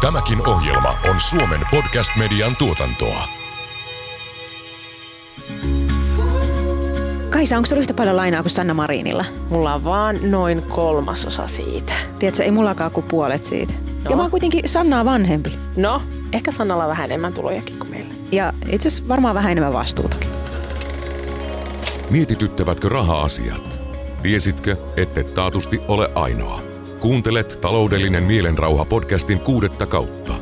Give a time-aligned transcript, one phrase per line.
[0.00, 3.24] Tämäkin ohjelma on Suomen podcast-median tuotantoa.
[7.30, 9.24] Kaisa, onko sulla yhtä paljon lainaa kuin Sanna Marinilla?
[9.50, 11.92] Mulla on vaan noin kolmasosa siitä.
[12.18, 13.72] Tiedätkö, ei mullakaan kuin puolet siitä.
[14.04, 14.10] No.
[14.10, 15.52] Ja mä oon kuitenkin Sannaa vanhempi.
[15.76, 18.14] No, ehkä Sannalla on vähän enemmän tulojakin kuin meillä.
[18.32, 20.30] Ja itse asiassa varmaan vähän enemmän vastuutakin.
[22.10, 23.82] Mietityttävätkö raha-asiat?
[24.22, 26.69] Tiesitkö, ette taatusti ole ainoa?
[27.00, 30.34] Kuuntelet Taloudellinen mielenrauha podcastin kuudetta kautta.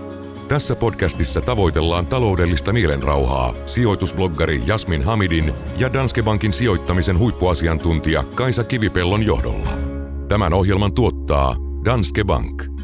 [0.48, 9.22] Tässä podcastissa tavoitellaan taloudellista mielenrauhaa sijoitusbloggari Jasmin Hamidin ja Danske Bankin sijoittamisen huippuasiantuntija Kaisa Kivipellon
[9.22, 9.68] johdolla.
[10.28, 12.77] Tämän ohjelman tuottaa Danske Bank.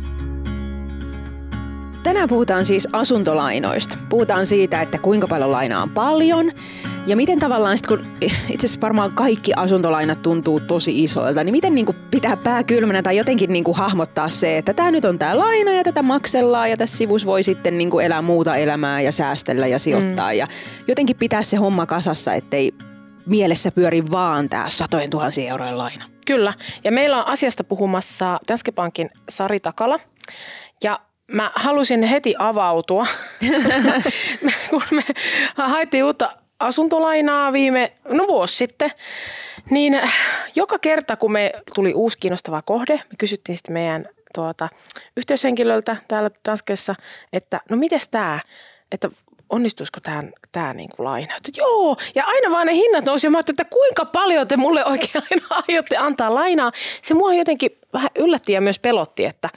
[2.04, 3.96] Tänään puhutaan siis asuntolainoista.
[4.08, 6.52] Puhutaan siitä, että kuinka paljon lainaa on paljon
[7.06, 11.74] ja miten tavallaan sit, kun itse asiassa varmaan kaikki asuntolainat tuntuu tosi isoilta, niin miten
[11.74, 15.18] niin kuin pitää pää kylmänä tai jotenkin niin kuin hahmottaa se, että tämä nyt on
[15.18, 19.00] tämä laina ja tätä maksellaan ja tässä sivussa voi sitten niin kuin elää muuta elämää
[19.00, 20.38] ja säästellä ja sijoittaa mm.
[20.38, 20.48] ja
[20.88, 22.72] jotenkin pitää se homma kasassa, ettei
[23.26, 26.04] mielessä pyöri vaan tämä satojen tuhansien eurojen laina.
[26.26, 26.54] Kyllä.
[26.84, 29.98] Ja meillä on asiasta puhumassa Danske Bankin Sari Takala.
[30.82, 31.00] Ja
[31.32, 33.06] mä halusin heti avautua,
[34.70, 35.02] kun me
[35.54, 38.90] haettiin uutta asuntolainaa viime, no vuosi sitten,
[39.70, 40.00] niin
[40.54, 44.68] joka kerta kun me tuli uusi kiinnostava kohde, me kysyttiin sitten meidän tuota,
[45.16, 46.94] yhteyshenkilöltä täällä Danskessa,
[47.32, 48.40] että no mites tämä,
[48.92, 49.10] että
[49.50, 50.22] onnistuisiko tämä,
[50.52, 51.36] tämä niin kuin laina?
[51.36, 54.84] Että joo, ja aina vaan ne hinnat nousi ja mä että kuinka paljon te mulle
[54.84, 56.72] oikein aina aiotte antaa lainaa.
[57.02, 59.48] Se mua jotenkin vähän yllätti ja myös pelotti, että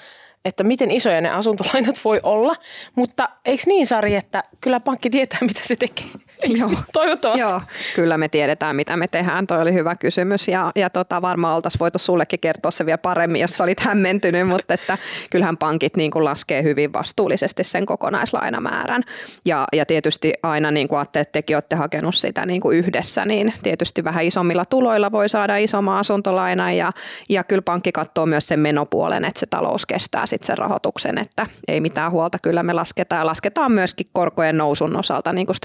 [0.48, 2.56] että miten isoja ne asuntolainat voi olla.
[2.96, 6.08] Mutta eikö niin Sari, että kyllä pankki tietää, mitä se tekee?
[6.44, 6.72] Joo.
[6.94, 7.48] Toivottavasti.
[7.48, 7.62] Joo,
[7.96, 9.48] kyllä me tiedetään, mitä me tehdään.
[9.48, 13.42] Toi oli hyvä kysymys ja, ja tota, varmaan oltaisiin voitu sullekin kertoa se vielä paremmin,
[13.42, 14.98] jos olit hämmentynyt, mutta että
[15.30, 19.04] kyllähän pankit niin kuin laskee hyvin vastuullisesti sen kokonaislainamäärän.
[19.46, 23.54] Ja, ja tietysti aina niin kuin että tekin olette hakenut sitä niin kuin yhdessä, niin
[23.64, 26.92] tietysti vähän isommilla tuloilla voi saada isomman asuntolainan ja,
[27.30, 31.46] ja kyllä pankki katsoo myös sen menopuolen, että se talous kestää sitten sen rahoituksen, että
[31.68, 33.26] ei mitään huolta, kyllä me lasketaan.
[33.26, 35.56] Lasketaan myöskin korkojen nousun osalta niin kuin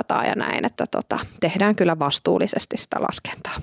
[0.00, 3.56] stressitestataan ja näin, että tota, tehdään kyllä vastuullisesti sitä laskentaa.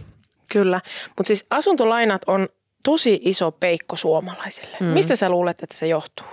[0.52, 0.82] Kyllä,
[1.18, 2.50] mutta siis asuntolainat on
[2.84, 4.78] tosi iso peikko suomalaisille.
[4.80, 4.88] Mm.
[4.88, 6.28] Mistä sä luulet, että se johtuu?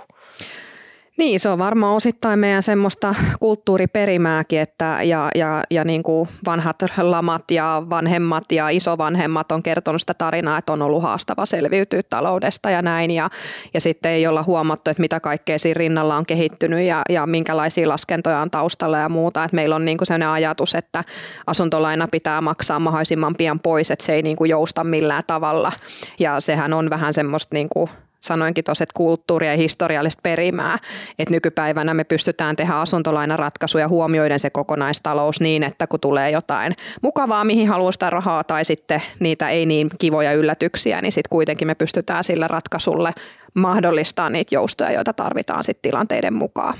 [1.17, 6.75] Niin, se on varmaan osittain meidän semmoista kulttuuriperimääkin, että ja, ja, ja niin kuin vanhat
[7.01, 12.69] lamat ja vanhemmat ja isovanhemmat on kertonut sitä tarinaa, että on ollut haastava selviytyä taloudesta
[12.69, 13.11] ja näin.
[13.11, 13.29] Ja,
[13.73, 17.89] ja sitten ei olla huomattu, että mitä kaikkea siinä rinnalla on kehittynyt ja, ja minkälaisia
[17.89, 19.43] laskentoja on taustalla ja muuta.
[19.43, 21.03] Että meillä on niin kuin sellainen ajatus, että
[21.47, 25.71] asuntolaina pitää maksaa mahdollisimman pian pois, että se ei niin kuin jousta millään tavalla.
[26.19, 27.89] Ja sehän on vähän semmoista niin kuin
[28.25, 30.77] sanoinkin tuossa, että kulttuuria ja historiallista perimää,
[31.19, 37.43] että nykypäivänä me pystytään tehdä asuntolainaratkaisuja huomioiden se kokonaistalous niin, että kun tulee jotain mukavaa,
[37.43, 41.75] mihin haluaa sitä rahaa tai sitten niitä ei niin kivoja yllätyksiä, niin sitten kuitenkin me
[41.75, 43.13] pystytään sillä ratkaisulle
[43.53, 46.77] mahdollistamaan niitä joustoja, joita tarvitaan sitten tilanteiden mukaan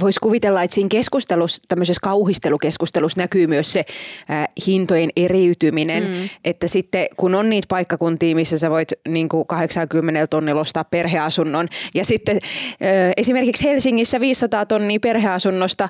[0.00, 3.84] voisi kuvitella, että siinä keskustelussa, tämmöisessä kauhistelukeskustelussa näkyy myös se
[4.30, 6.28] äh, hintojen eriytyminen, mm.
[6.44, 11.68] että sitten kun on niitä paikkakuntia, missä sä voit niin kuin 80 tonnilla ostaa perheasunnon
[11.94, 15.88] ja sitten äh, esimerkiksi Helsingissä 500 tonnia perheasunnosta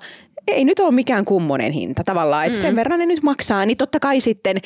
[0.49, 2.63] ei nyt ole mikään kummonen hinta tavallaan, että mm.
[2.63, 4.57] sen verran ne nyt maksaa, niin totta kai sitten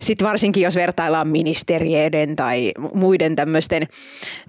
[0.00, 3.86] sit varsinkin jos vertaillaan ministeriöiden tai muiden tämmöisten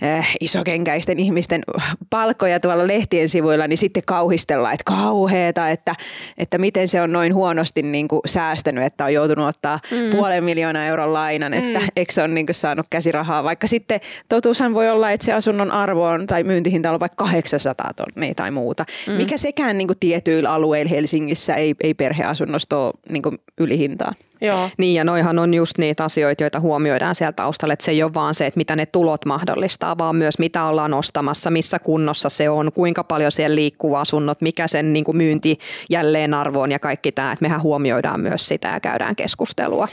[0.04, 1.62] äh, isokenkäisten ihmisten
[2.10, 5.96] palkkoja tuolla lehtien sivuilla, niin sitten kauhistellaan, että kauheeta, että,
[6.38, 10.10] että miten se on noin huonosti niin kuin säästänyt, että on joutunut ottaa mm.
[10.10, 11.86] puolen miljoonaa euron lainan, että mm.
[11.96, 14.00] eikö se ole niin kuin saanut käsirahaa, vaikka sitten
[14.30, 18.52] totuushan voi olla, että se asunnon arvo on tai myyntihinta on vaikka 800 tonnia tai
[18.52, 19.14] muuta, mm.
[19.14, 23.24] mikä sekään niin kuin tietyillä alueilla alueilla Helsingissä ei, ei perheasunnosta ole niin
[23.58, 24.14] ylihintaa.
[24.42, 24.70] Joo.
[24.78, 28.14] Niin ja noihan on just niitä asioita, joita huomioidaan siellä taustalla, että se ei ole
[28.14, 32.50] vaan se, että mitä ne tulot mahdollistaa, vaan myös mitä ollaan ostamassa, missä kunnossa se
[32.50, 35.58] on, kuinka paljon siellä liikkuu asunnot, mikä sen niin kuin myynti
[35.90, 39.88] jälleen arvoon ja kaikki tämä, että mehän huomioidaan myös sitä ja käydään keskustelua.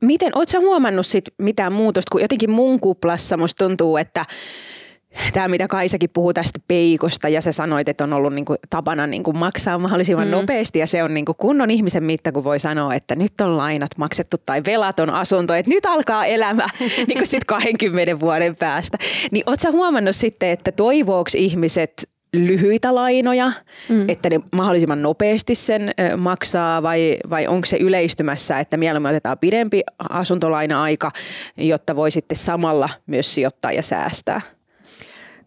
[0.00, 4.26] Miten, ootko huomannut sit mitään muutosta, kun jotenkin mun kuplassa musta tuntuu, että
[5.32, 9.32] tämä, mitä Kaisakin puhuu tästä peikosta ja sä sanoit, että on ollut niinku tapana niinku
[9.32, 10.30] maksaa mahdollisimman mm.
[10.30, 13.90] nopeasti ja se on niinku kunnon ihmisen mitta, kun voi sanoa, että nyt on lainat
[13.98, 16.66] maksettu tai velaton asunto, että nyt alkaa elämä
[17.08, 18.98] niinku sit 20 vuoden päästä.
[19.30, 23.52] Niin oot sä huomannut sitten, että toivooks ihmiset lyhyitä lainoja,
[23.88, 24.08] mm.
[24.08, 29.82] että ne mahdollisimman nopeasti sen maksaa vai, vai onko se yleistymässä, että mieluummin otetaan pidempi
[29.98, 31.10] asuntolaina-aika,
[31.56, 34.40] jotta voi sitten samalla myös sijoittaa ja säästää?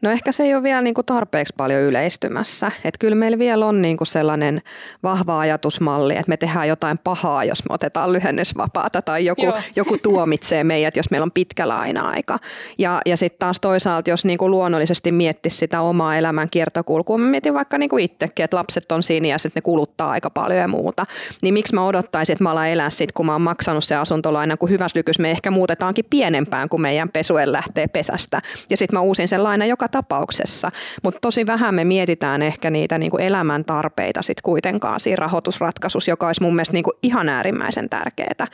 [0.02, 2.72] No ehkä se ei ole vielä niin kuin tarpeeksi paljon yleistymässä.
[2.84, 4.62] Että kyllä meillä vielä on niin kuin sellainen
[5.04, 10.64] vahva ajatusmalli, että me tehdään jotain pahaa, jos me otetaan lyhennysvapaata tai joku, joku tuomitsee
[10.64, 12.40] meidät, jos meillä on pitkä laina-aika.
[12.78, 17.26] Ja, ja sitten taas toisaalta, jos niin kuin luonnollisesti miettisi sitä omaa elämän kiertokulkua, mä
[17.26, 20.60] mietin vaikka niin kuin itsekin, että lapset on siinä ja sitten ne kuluttaa aika paljon
[20.60, 21.06] ja muuta,
[21.42, 24.58] niin miksi mä odottaisin, että mä alan elää sit, kun mä oon maksanut se asuntolaina,
[24.58, 28.42] kun hyvässä lykys me ehkä muutetaankin pienempään, kun meidän pesuen lähtee pesästä.
[28.70, 30.72] Ja sitten mä uusin sen laina joka tapauksessa.
[31.04, 36.28] Mutta tosi vähän me mietitään ehkä niitä niinku elämän tarpeita sit kuitenkaan siinä rahoitusratkaisussa, joka
[36.28, 38.48] olisi mun mielestä niinku ihan äärimmäisen tärkeää.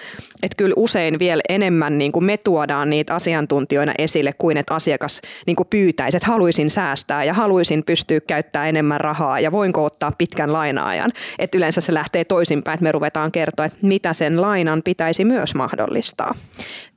[0.44, 5.66] Että kyllä usein vielä enemmän niinku me tuodaan niitä asiantuntijoina esille kuin että asiakas niinku
[5.66, 11.12] pyytäisi, että haluaisin säästää ja haluaisin pystyä käyttämään enemmän rahaa ja voinko ottaa pitkän lainaajan.
[11.40, 15.56] Että yleensä se lähtee toisinpäin, että me ruvetaan kertoa, että mitä sen lainan pitäisi myös
[15.56, 16.36] mahdollistaa.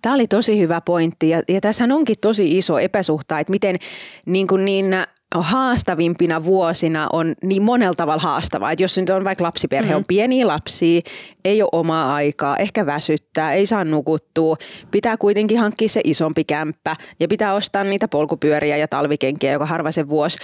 [0.02, 3.78] Tämä oli tosi hyvä pointti ja, ja tässä onkin tosi iso epäsuhta, että miten
[4.26, 4.86] niin, kuin niin
[5.34, 8.72] haastavimpina vuosina on niin monella tavalla haastavaa.
[8.72, 9.96] Että jos nyt on vaikka lapsiperhe, mm-hmm.
[9.96, 11.00] on pieniä lapsia,
[11.44, 14.56] ei ole omaa aikaa, ehkä väsyttää, ei saa nukuttua,
[14.90, 19.90] pitää kuitenkin hankkia se isompi kämppä ja pitää ostaa niitä polkupyöriä ja talvikenkiä joka harva
[19.90, 20.38] se vuosi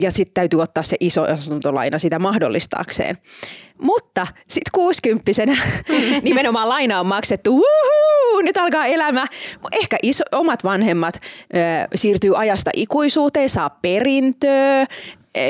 [0.00, 3.18] ja sitten täytyy ottaa se iso asuntolaina sitä mahdollistaakseen.
[3.82, 5.56] Mutta sitten kuusikymppisenä
[6.22, 9.26] nimenomaan laina on maksettu, Uhuhu, nyt alkaa elämä.
[9.72, 11.18] Ehkä iso, omat vanhemmat ö,
[11.94, 14.86] siirtyy ajasta ikuisuuteen, saa perintöä,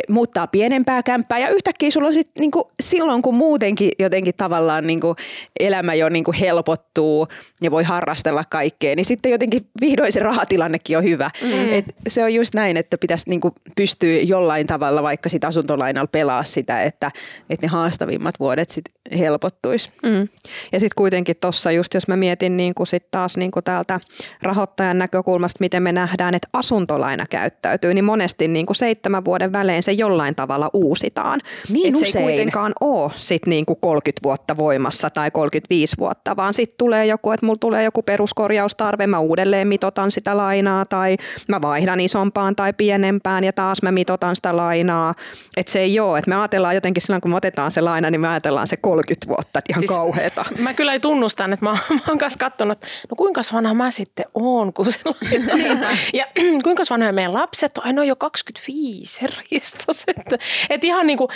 [0.09, 5.17] muuttaa pienempää kämppää ja yhtäkkiä sulla on sit niinku, silloin, kun muutenkin jotenkin tavallaan niinku
[5.61, 7.29] elämä jo niinku helpottuu
[7.63, 11.31] ja voi harrastella kaikkea, niin sitten jotenkin vihdoin se rahatilannekin on hyvä.
[11.43, 11.73] Mm.
[11.73, 16.43] Et se on just näin, että pitäisi niinku pystyä jollain tavalla vaikka sit asuntolainalla pelaa
[16.43, 17.11] sitä, että,
[17.51, 18.85] että ne haastavimmat vuodet sit
[19.19, 19.91] helpottuisi.
[20.03, 20.29] Mm.
[20.73, 24.01] Ja sitten kuitenkin tuossa just, jos mä mietin niinku sit taas niinku täältä
[24.43, 29.97] rahoittajan näkökulmasta, miten me nähdään, että asuntolaina käyttäytyy, niin monesti niinku seitsemän vuoden välein usein
[29.97, 31.41] se jollain tavalla uusitaan.
[31.69, 32.13] Niin Et usein.
[32.13, 37.07] se ei kuitenkaan ole sit niinku 30 vuotta voimassa tai 35 vuotta, vaan sitten tulee
[37.07, 41.17] joku, että mulla tulee joku peruskorjaustarve, mä uudelleen mitotan sitä lainaa tai
[41.49, 45.15] mä vaihdan isompaan tai pienempään ja taas mä mitotan sitä lainaa.
[45.57, 48.21] Että se ei ole, että me ajatellaan jotenkin silloin, kun me otetaan se laina, niin
[48.21, 50.45] me ajatellaan se 30 vuotta, että ihan siis, kauheeta.
[50.59, 52.79] Mä kyllä ei tunnustan, että mä, mä oon kanssa katsonut,
[53.11, 55.91] no kuinka vanha mä sitten oon, kun se laina.
[56.21, 56.27] ja
[56.65, 60.05] kuinka vanha meidän lapset on, no jo 25, herra Kristus.
[60.09, 60.39] Että,
[60.71, 61.29] että ihan niin kuin,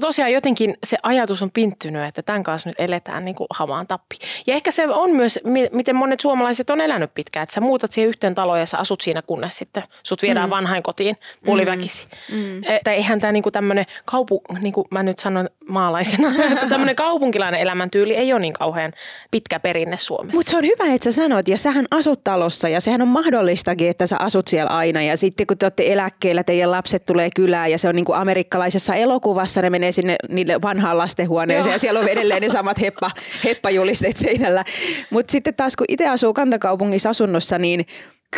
[0.00, 4.16] tosiaan jotenkin se ajatus on pinttynyt, että tämän kanssa nyt eletään niin kuin hamaan tappi.
[4.46, 5.40] Ja ehkä se on myös,
[5.72, 9.00] miten monet suomalaiset on elänyt pitkään, että sä muutat siihen yhteen taloon ja sä asut
[9.00, 10.50] siinä, kunnes sitten sut viedään mm.
[10.50, 12.06] vanhain kotiin puoliväkisi.
[12.32, 12.36] Mm.
[12.36, 12.62] mm.
[12.68, 17.60] Että eihän tämä niin tämmöinen kaupu, niin kuin mä nyt sanon maalaisena, että tämmöinen kaupunkilainen
[17.60, 18.92] elämäntyyli ei ole niin kauhean
[19.30, 20.38] pitkä perinne Suomessa.
[20.38, 23.90] Mutta se on hyvä, että sä sanot, ja sähän asut talossa ja sehän on mahdollistakin,
[23.90, 27.67] että sä asut siellä aina ja sitten kun te olette eläkkeellä, teidän lapset tulee kylään
[27.68, 31.74] ja se on niin kuin amerikkalaisessa elokuvassa, ne menee sinne niille vanhaan lastenhuoneeseen Joo.
[31.74, 33.10] ja siellä on edelleen ne samat heppa,
[33.44, 34.64] heppajulisteet seinällä.
[35.10, 37.86] Mutta sitten taas kun itse asuu kantakaupungissa asunnossa, niin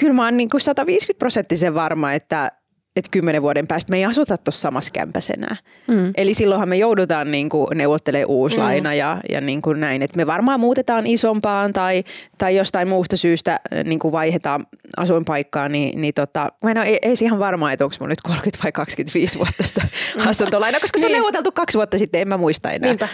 [0.01, 2.53] kyllä mä oon niin kuin 150 prosenttisen varma, että
[2.97, 5.57] että kymmenen vuoden päästä me ei asuta tuossa samassa kämpässä enää.
[5.87, 6.13] Mm.
[6.17, 8.63] Eli silloinhan me joudutaan niin kuin neuvottelemaan uusi mm.
[8.63, 10.03] laina ja, ja niin kuin näin.
[10.03, 12.05] Et me varmaan muutetaan isompaan tai,
[12.39, 14.67] tai jostain muusta syystä äh, niin kuin vaihdetaan
[14.97, 18.65] asuinpaikkaa, niin, niin tota, mä en ole ei, ihan varma, että onko mun nyt 30
[18.65, 19.83] vai 25 vuotta sitä
[20.27, 21.17] asuntolaina, koska se on niin.
[21.17, 22.89] neuvoteltu kaksi vuotta sitten, en mä muista enää.
[22.89, 23.09] Niinpä.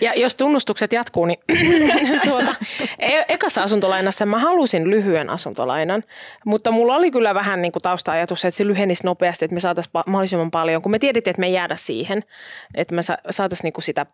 [0.00, 1.38] Ja jos tunnustukset jatkuu, niin
[2.28, 2.54] tuota,
[2.98, 6.04] e- ekassa asuntolainassa mä halusin lyhyen asuntolainan,
[6.44, 9.92] mutta mulla oli kyllä vähän niin kuin tausta-ajatus, että se lyhenisi nopeasti, että me saataisiin
[10.06, 12.22] mahdollisimman paljon, kun me tiedettiin, että me ei jäädä siihen,
[12.74, 14.06] että me saataisiin niin kuin sitä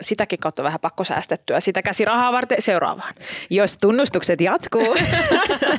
[0.00, 3.14] sitäkin kautta vähän pakko säästettyä sitä käsirahaa varten seuraavaan.
[3.50, 4.96] Jos tunnustukset jatkuu,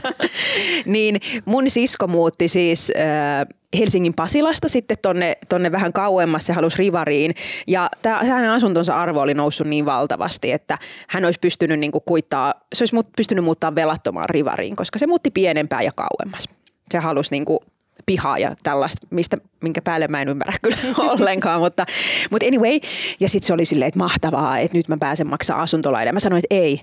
[0.85, 3.47] niin mun sisko muutti siis äh,
[3.79, 7.35] Helsingin Pasilasta sitten tonne, tonne vähän kauemmas, se halusi Rivariin.
[7.67, 12.53] Ja tämä, hänen asuntonsa arvo oli noussut niin valtavasti, että hän olisi pystynyt niin kuittaa,
[12.73, 16.49] se olisi pystynyt muuttaa velattomaan Rivariin, koska se muutti pienempää ja kauemmas.
[16.91, 17.59] Se halusi niin kuin
[18.05, 20.77] pihaa ja tällaista, mistä, minkä päälle mä en ymmärrä kyllä
[21.11, 21.85] ollenkaan, mutta,
[22.31, 22.79] mutta anyway.
[23.19, 26.13] Ja sitten se oli silleen, että mahtavaa, että nyt mä pääsen maksaa asuntolaina.
[26.13, 26.81] Mä sanoin, että ei,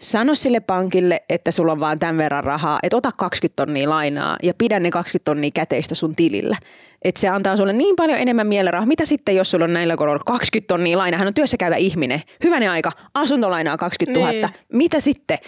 [0.00, 4.36] sano sille pankille, että sulla on vaan tämän verran rahaa, että ota 20 tonnia lainaa
[4.42, 6.56] ja pidä ne 20 tonnia käteistä sun tilillä
[7.04, 8.86] että se antaa sulle niin paljon enemmän mielenrahaa.
[8.86, 12.20] Mitä sitten, jos sulla on näillä korolla 20 tonnia laina, hän on työssä käyvä ihminen,
[12.44, 14.48] hyvänen aika, asuntolainaa 20 000, niin.
[14.72, 15.38] mitä sitten?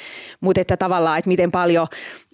[0.41, 1.87] Mutta että tavallaan, että miten paljon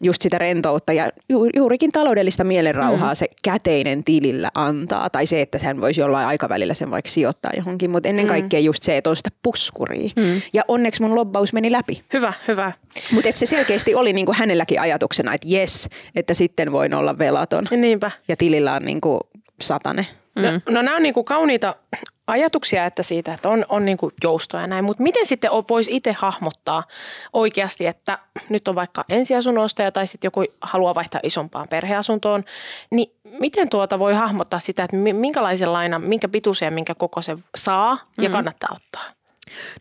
[0.03, 3.17] just sitä rentoutta ja ju- juurikin taloudellista mielenrauhaa mm.
[3.17, 7.91] se käteinen tilillä antaa, tai se, että hän voisi jollain aikavälillä sen vaikka sijoittaa johonkin,
[7.91, 8.29] mutta ennen mm.
[8.29, 10.11] kaikkea just se, että on sitä puskuria.
[10.17, 10.41] Mm.
[10.53, 12.02] Ja onneksi mun lobbaus meni läpi.
[12.13, 12.73] Hyvä, hyvä.
[13.13, 17.65] Mutta se selkeästi oli niinku hänelläkin ajatuksena, että jes, että sitten voin olla velaton.
[17.71, 18.11] Ja niinpä.
[18.29, 19.21] Ja tilillä on niinku
[19.61, 20.07] satane.
[20.37, 21.77] No, no nämä on niinku kauniita
[22.27, 26.13] ajatuksia että siitä, että on, on niinku joustoa ja näin, mutta miten sitten voisi itse
[26.13, 26.85] hahmottaa
[27.33, 28.19] oikeasti, että
[28.49, 32.45] nyt on vaikka ensiasunnosta tai sitten joku haluaa vaihtaa isompaan perheasuntoon,
[32.91, 37.37] niin miten tuota voi hahmottaa sitä, että minkälaisen lainan, minkä pituisen ja minkä koko se
[37.57, 38.33] saa ja mm.
[38.33, 39.22] kannattaa ottaa?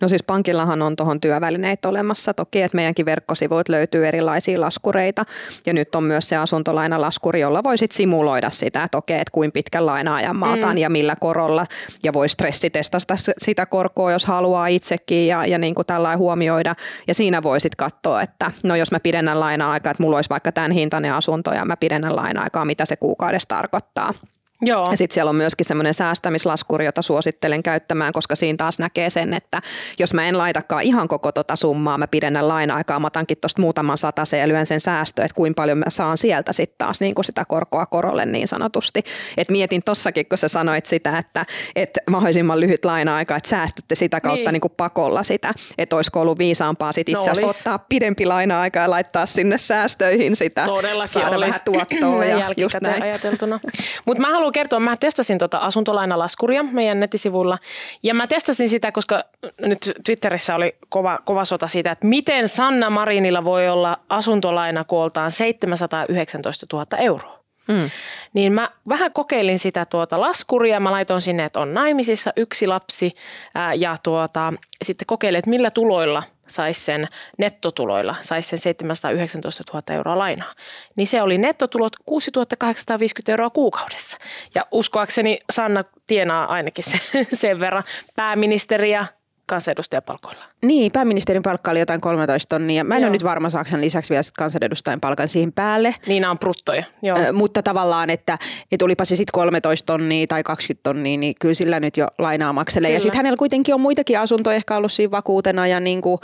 [0.02, 5.26] No siis pankillahan on tuohon työvälineitä olemassa toki, että meidänkin verkkosivuit löytyy erilaisia laskureita
[5.66, 9.86] ja nyt on myös se asuntolainalaskuri, jolla voisit simuloida sitä, että okei, että kuinka pitkän
[9.86, 10.78] laina-ajan mä otan mm.
[10.78, 11.66] ja millä korolla
[12.04, 16.76] ja voi stressitestata sitä korkoa, jos haluaa itsekin ja, ja niin kuin tällainen huomioida
[17.08, 20.72] ja siinä voisit katsoa, että no jos mä pidennän laina-aikaa, että mulla olisi vaikka tämän
[20.72, 24.14] hintainen asunto ja mä pidennän laina-aikaa, mitä se kuukaudessa tarkoittaa.
[24.62, 24.86] Joo.
[24.92, 29.34] Ja sitten siellä on myöskin semmoinen säästämislaskuri, jota suosittelen käyttämään, koska siinä taas näkee sen,
[29.34, 29.62] että
[30.00, 33.98] jos mä en laitakaan ihan koko tota summaa, mä pidennän laina-aikaa, mä otankin tuosta muutaman
[33.98, 37.26] satasen ja lyön sen säästö, että kuinka paljon mä saan sieltä sitten taas niin kuin
[37.26, 39.04] sitä korkoa korolle niin sanotusti.
[39.38, 44.22] Et mietin tossakin, kun sä sanoit sitä, että, että mahdollisimman lyhyt laina-aika, että säästätte sitä
[44.22, 44.54] kautta niin.
[44.54, 48.80] Niin kuin pakolla sitä, että olisiko ollut viisaampaa sit itse asiassa no ottaa pidempi laina-aika
[48.80, 51.48] ja laittaa sinne säästöihin sitä, Todellakin saada olisi.
[51.48, 53.04] vähän tuottoa ja just näin.
[53.04, 53.60] ajateltuna.
[54.06, 57.58] Mutta mä haluan haluan kertoa, mä testasin tuota asuntolainalaskuria meidän nettisivuilla.
[58.04, 59.24] Ja mä testasin sitä, koska
[59.62, 65.32] nyt Twitterissä oli kova, kova sota siitä, että miten Sanna Marinilla voi olla asuntolaina kooltaan
[65.32, 67.42] 719 000 euroa.
[67.68, 67.90] Mm.
[68.34, 70.80] Niin mä vähän kokeilin sitä tuota laskuria.
[70.80, 73.12] Mä laitoin sinne, että on naimisissa yksi lapsi
[73.56, 74.54] ää, ja tuota,
[74.84, 80.54] sitten kokeilin, että millä tuloilla saisi sen nettotuloilla, saisi sen 719 000 euroa lainaa.
[80.96, 84.18] Niin se oli nettotulot 6 850 euroa kuukaudessa.
[84.56, 86.84] Ja uskoakseni Sanna tienaa ainakin
[87.34, 87.84] sen verran
[88.16, 89.06] pääministeriä
[89.52, 90.44] kansanedustajapalkoilla.
[90.62, 92.84] Niin, pääministerin palkka oli jotain 13 tonnia.
[92.84, 93.08] Mä en Joo.
[93.08, 95.96] ole nyt varma, saako lisäksi vielä kansanedustajan palkan siihen päälle.
[96.08, 96.84] Niin, on bruttoja.
[97.02, 97.18] Joo.
[97.18, 98.38] Ö, mutta tavallaan, että,
[98.72, 102.54] että olipa se sitten 13 tonnia tai 20 tonnia, niin kyllä sillä nyt jo lainaa
[102.54, 102.92] makselee.
[102.92, 106.20] Ja sitten hänellä kuitenkin on muitakin asuntoja ehkä ollut siinä vakuutena ja niin kuin,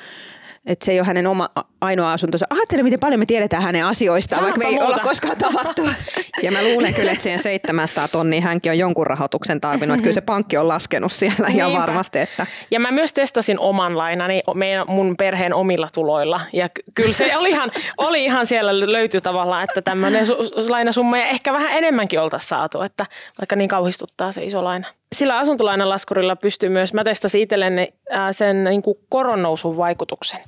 [0.67, 1.49] että se ei ole hänen oma
[1.81, 2.45] ainoa asuntonsa.
[2.49, 4.85] Ajattele, miten paljon me tiedetään hänen asioistaan, vaikka me ei muuta.
[4.85, 5.81] olla koskaan tavattu.
[6.43, 9.95] ja mä luulen kyllä, että siihen 700 tonnia hänkin on jonkun rahoituksen tarvinnut.
[9.95, 12.19] Että kyllä se pankki on laskenut siellä ihan varmasti.
[12.19, 12.45] Että.
[12.71, 16.41] Ja mä myös testasin oman lainani meidän, mun perheen omilla tuloilla.
[16.53, 20.25] Ja kyllä se oli ihan, oli ihan siellä löytyi tavallaan, että tämmöinen
[20.69, 23.05] lainasumma ja ehkä vähän enemmänkin oltaisiin saatu, että
[23.41, 24.87] vaikka niin kauhistuttaa se iso laina.
[25.15, 27.93] Sillä asuntolainalaskurilla pystyy myös, mä testasin itselleni
[28.31, 30.39] sen niin kuin koronnousun vaikutuksen.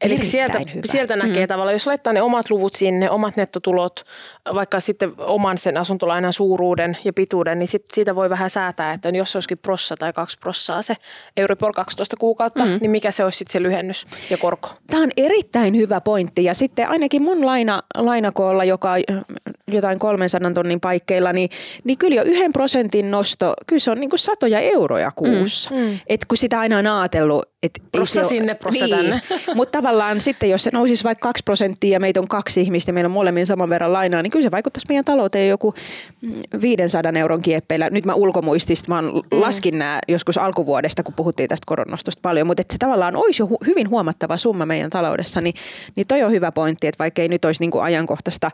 [0.00, 1.48] Eli sieltä, sieltä näkee mm.
[1.48, 4.04] tavallaan, jos laittaa ne omat luvut sinne, omat nettotulot,
[4.54, 9.08] vaikka sitten oman sen asuntolainan suuruuden ja pituuden, niin sit siitä voi vähän säätää, että
[9.08, 10.96] jos olisikin prossa tai kaksi prossaa se
[11.36, 12.78] Euribor 12 kuukautta, mm.
[12.80, 14.68] niin mikä se olisi sitten se lyhennys ja korko?
[14.90, 19.00] Tämä on erittäin hyvä pointti ja sitten ainakin mun laina, lainakoolla, joka on
[19.68, 21.50] jotain 300 tonnin paikkeilla, niin,
[21.84, 25.70] niin kyllä jo yhden prosentin nosto, kyllä se on niin kuin satoja euroja kuussa.
[25.74, 25.80] Mm.
[25.80, 25.98] Mm.
[26.06, 29.20] Et kun sitä aina on ajatellut, että prossa sinne, prossa niin, tänne.
[29.54, 33.08] Mutta tavallaan sitten, jos se nousisi vaikka kaksi prosenttia ja meitä on kaksi ihmistä meillä
[33.08, 35.74] on molemmin saman verran lainaa, niin kyllä se vaikuttaisi meidän talouteen joku
[36.60, 37.90] 500 euron kieppeillä.
[37.90, 39.08] Nyt mä ulkomuistista, mä mm.
[39.30, 43.46] laskin nämä joskus alkuvuodesta, kun puhuttiin tästä koronostosta paljon, mutta että se tavallaan olisi jo
[43.46, 45.54] hu- hyvin huomattava summa meidän taloudessa, niin,
[45.96, 48.50] niin toi on hyvä pointti, että vaikka ei nyt olisi niin kuin ajankohtaista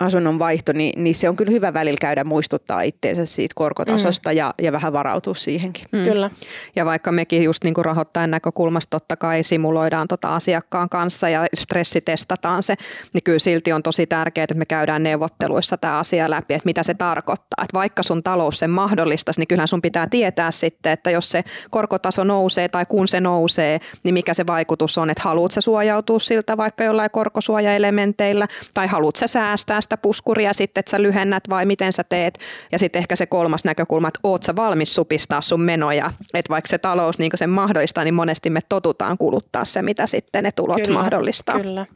[0.00, 4.36] asunnon vaihto, niin, niin se on kyllä hyvä välillä käydä muistuttaa itteensä siitä korkotasosta mm.
[4.36, 5.84] ja, ja vähän varautua siihenkin.
[5.92, 6.04] Mm.
[6.04, 6.30] Kyllä.
[6.76, 11.46] Ja vaikka mekin just niin kuin rahoittajan näkökulmasta totta kai simuloidaan tota asiakkaan kanssa ja
[11.54, 12.74] stressitestataan se,
[13.14, 16.82] niin kyllä silti on tosi tärkeää, että me käydään neuvotteluissa tämä asia läpi, että mitä
[16.82, 17.64] se tarkoittaa.
[17.64, 21.44] Että vaikka sun talous sen mahdollistaisi, niin kyllähän sun pitää tietää sitten, että jos se
[21.70, 26.18] korkotaso nousee tai kun se nousee, niin mikä se vaikutus on, että haluat sä suojautua
[26.18, 31.42] siltä vaikka jollain korkosuojaelementeillä tai haluat sä säästää säästää sitä puskuria sitten, että sä lyhennät
[31.50, 32.38] vai miten sä teet.
[32.72, 36.10] Ja sitten ehkä se kolmas näkökulma, että oot sä valmis supistaa sun menoja.
[36.34, 40.44] Että vaikka se talous niin sen mahdollistaa, niin monesti me totutaan kuluttaa se, mitä sitten
[40.44, 41.60] ne tulot kyllä, mahdollistaa.
[41.60, 41.86] Kyllä.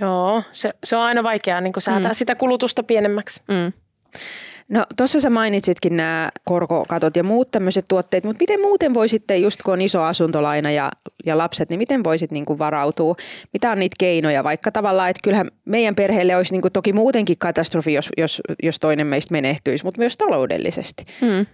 [0.00, 2.14] Joo, se, se on aina vaikeaa niin säätää mm.
[2.14, 3.42] sitä kulutusta pienemmäksi.
[3.48, 3.72] Mm.
[4.68, 9.42] No tuossa sä mainitsitkin nämä korkokatot ja muut tämmöiset tuotteet, mutta miten muuten voi sitten,
[9.42, 10.90] just kun on iso asuntolaina ja,
[11.26, 13.14] ja lapset, niin miten voisit niin kuin varautua?
[13.52, 14.44] Mitä on niitä keinoja?
[14.44, 18.80] Vaikka tavallaan, että kyllähän meidän perheelle olisi niin kuin toki muutenkin katastrofi, jos, jos, jos
[18.80, 21.04] toinen meistä menehtyisi, mutta myös taloudellisesti.
[21.20, 21.46] Hmm.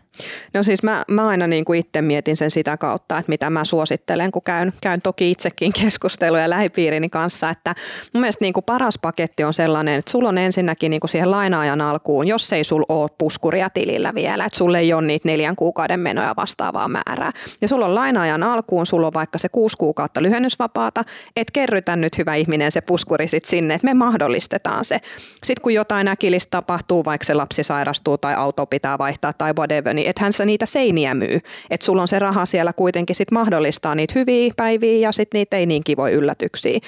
[0.54, 3.64] No siis mä, mä aina niin kuin itse mietin sen sitä kautta, että mitä mä
[3.64, 7.74] suosittelen, kun käyn, käyn toki itsekin keskusteluja lähipiirini kanssa, että
[8.14, 11.30] mun mielestä niin kuin paras paketti on sellainen, että sulla on ensinnäkin niin kuin siihen
[11.30, 15.56] lainaajan alkuun, jos ei sulla ole puskuria tilillä vielä, että sulla ei ole niitä neljän
[15.56, 17.32] kuukauden menoja vastaavaa määrää.
[17.60, 21.04] Ja sulla on lainaajan alkuun, sulla on vaikka se kuusi kuukautta lyhennysvapaata,
[21.36, 25.00] että kerrytä nyt hyvä ihminen se puskuri sit sinne, että me mahdollistetaan se.
[25.44, 29.94] Sitten kun jotain äkillistä tapahtuu, vaikka se lapsi sairastuu tai auto pitää vaihtaa tai whatever,
[29.94, 31.40] niin ethän sä niitä seiniä myy.
[31.70, 35.56] Että sulla on se raha siellä kuitenkin sit mahdollistaa niitä hyviä päiviä ja sitten niitä
[35.56, 36.78] ei niin kivoja yllätyksiä.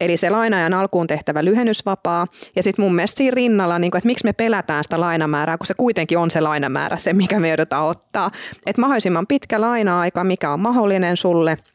[0.00, 2.26] Eli se lainajan alkuun tehtävä lyhennysvapaa
[2.56, 5.74] ja sitten mun mielestä siinä rinnalla, niin että miksi me pelätään sitä lainamäärää, kun se
[5.74, 8.30] kuitenkin on se lainamäärä se, mikä me joudutaan ottaa.
[8.66, 11.56] Että mahdollisimman pitkä laina-aika, mikä on mahdollinen sulle–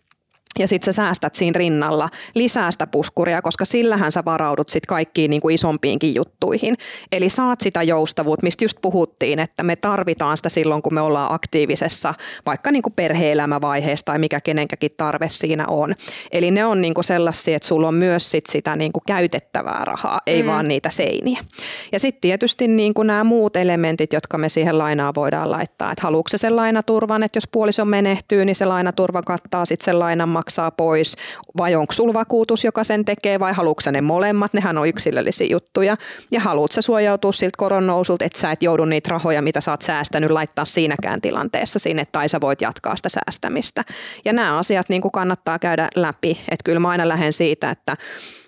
[0.60, 5.30] ja sitten sä säästät siinä rinnalla lisää sitä puskuria, koska sillähän sä varaudut sitten kaikkiin
[5.30, 6.76] niin kuin isompiinkin juttuihin.
[7.12, 11.34] Eli saat sitä joustavuutta, mistä just puhuttiin, että me tarvitaan sitä silloin, kun me ollaan
[11.34, 12.14] aktiivisessa
[12.46, 15.96] vaikka niin kuin perhe-elämävaiheessa tai mikä kenenkäkin tarve siinä on.
[16.32, 19.86] Eli ne on niin kuin sellaisia, että sulla on myös sit sitä niin kuin käytettävää
[19.86, 20.48] rahaa, ei mm.
[20.50, 21.44] vaan niitä seiniä.
[21.92, 25.92] Ja sitten tietysti niin kuin nämä muut elementit, jotka me siihen lainaan voidaan laittaa.
[25.92, 30.00] Että haluatko se sen lainaturvan, että jos puoliso menehtyy, niin se lainaturva kattaa sitten sen
[30.00, 31.16] lainan maksaa pois,
[31.58, 35.98] vai onko sulla vakuutus, joka sen tekee, vai haluatko ne molemmat, nehän on yksilöllisiä juttuja.
[36.32, 39.82] Ja haluatko sä suojautua siltä koronnousulta, että sä et joudu niitä rahoja, mitä sä oot
[39.82, 43.84] säästänyt, laittaa siinäkään tilanteessa sinne, tai sä voit jatkaa sitä säästämistä.
[44.26, 47.98] Ja nämä asiat niin kuin kannattaa käydä läpi, että kyllä mä aina lähden siitä, että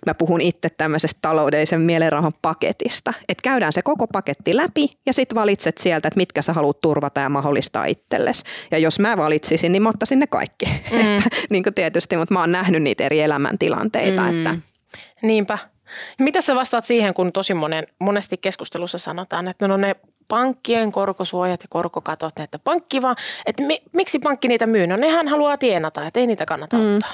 [0.05, 3.13] mä puhun itse tämmöisestä taloudellisen mielenrauhan paketista.
[3.29, 7.21] Että käydään se koko paketti läpi ja sitten valitset sieltä, että mitkä sä haluat turvata
[7.21, 8.43] ja mahdollistaa itsellesi.
[8.71, 10.65] Ja jos mä valitsisin, niin mä ottaisin ne kaikki.
[10.91, 10.99] Mm.
[11.15, 14.21] että, niin kuin tietysti, mutta mä oon nähnyt niitä eri elämäntilanteita.
[14.21, 14.37] Mm.
[14.37, 14.55] Että.
[15.21, 15.57] Niinpä.
[16.19, 19.95] Mitä sä vastaat siihen, kun tosi monen, monesti keskustelussa sanotaan, että no ne
[20.27, 24.87] pankkien korkosuojat ja korkokatot, että pankki vaan, että mi, miksi pankki niitä myy?
[24.87, 26.95] No nehän haluaa tienata, että ei niitä kannata mm.
[26.95, 27.13] ottaa.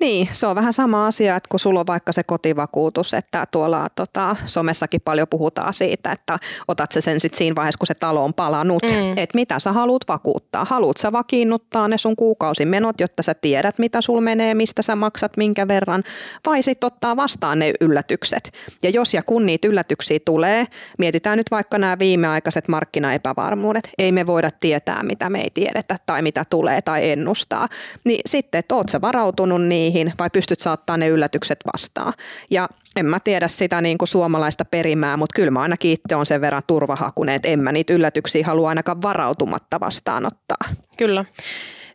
[0.00, 3.88] Niin, se on vähän sama asia, että kun sulla on vaikka se kotivakuutus, että tuolla
[3.96, 8.24] tota, somessakin paljon puhutaan siitä, että otat se sen sitten siinä vaiheessa, kun se talo
[8.24, 9.10] on palanut, mm.
[9.10, 10.64] että mitä sä haluat vakuuttaa.
[10.64, 15.36] Haluat sä vakiinnuttaa ne sun kuukausimenot, jotta sä tiedät, mitä sul menee, mistä sä maksat,
[15.36, 16.02] minkä verran,
[16.46, 18.52] vai sitten ottaa vastaan ne yllätykset.
[18.82, 20.66] Ja jos ja kun niitä yllätyksiä tulee,
[20.98, 26.22] mietitään nyt vaikka nämä viimeaikaiset markkinaepävarmuudet, ei me voida tietää, mitä me ei tiedetä tai
[26.22, 27.68] mitä tulee tai ennustaa,
[28.04, 32.12] niin sitten, että oot sä varautunut niin niihin vai pystyt saattaa ne yllätykset vastaan.
[32.50, 36.26] Ja en mä tiedä sitä niin kuin suomalaista perimää, mutta kyllä mä ainakin itse on
[36.26, 40.74] sen verran turvahakunen, että en mä niitä yllätyksiä halua ainakaan varautumatta vastaanottaa.
[40.98, 41.24] Kyllä.